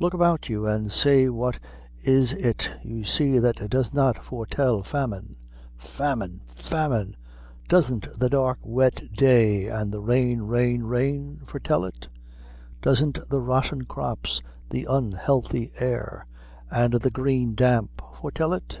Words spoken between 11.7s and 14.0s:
it? Doesn't the rotten'